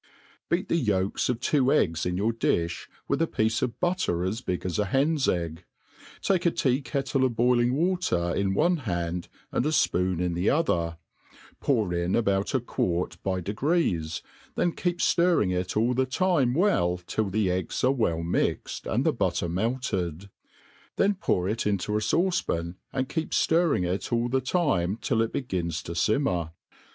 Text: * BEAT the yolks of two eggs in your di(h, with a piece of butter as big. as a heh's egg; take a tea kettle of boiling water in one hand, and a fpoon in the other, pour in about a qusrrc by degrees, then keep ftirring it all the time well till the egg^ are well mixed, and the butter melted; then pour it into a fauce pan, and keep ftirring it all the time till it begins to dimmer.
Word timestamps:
* 0.27 0.49
BEAT 0.49 0.67
the 0.67 0.77
yolks 0.77 1.29
of 1.29 1.39
two 1.39 1.71
eggs 1.71 2.07
in 2.07 2.17
your 2.17 2.33
di(h, 2.33 2.87
with 3.07 3.21
a 3.21 3.27
piece 3.27 3.61
of 3.61 3.79
butter 3.79 4.23
as 4.23 4.41
big. 4.41 4.65
as 4.65 4.79
a 4.79 4.85
heh's 4.85 5.27
egg; 5.29 5.63
take 6.23 6.43
a 6.47 6.49
tea 6.49 6.81
kettle 6.81 7.23
of 7.23 7.35
boiling 7.35 7.75
water 7.75 8.33
in 8.33 8.55
one 8.55 8.77
hand, 8.77 9.27
and 9.51 9.63
a 9.63 9.69
fpoon 9.69 10.19
in 10.19 10.33
the 10.33 10.49
other, 10.49 10.97
pour 11.59 11.93
in 11.93 12.15
about 12.15 12.55
a 12.55 12.59
qusrrc 12.59 13.21
by 13.21 13.39
degrees, 13.41 14.23
then 14.55 14.71
keep 14.71 14.97
ftirring 14.97 15.53
it 15.53 15.77
all 15.77 15.93
the 15.93 16.07
time 16.07 16.55
well 16.55 16.97
till 17.05 17.29
the 17.29 17.49
egg^ 17.49 17.83
are 17.83 17.91
well 17.91 18.23
mixed, 18.23 18.87
and 18.87 19.05
the 19.05 19.13
butter 19.13 19.47
melted; 19.47 20.31
then 20.95 21.13
pour 21.13 21.47
it 21.47 21.67
into 21.67 21.95
a 21.95 21.99
fauce 21.99 22.41
pan, 22.47 22.75
and 22.91 23.07
keep 23.07 23.29
ftirring 23.29 23.85
it 23.85 24.11
all 24.11 24.27
the 24.29 24.41
time 24.41 24.97
till 24.99 25.21
it 25.21 25.31
begins 25.31 25.83
to 25.83 25.93
dimmer. 25.93 26.53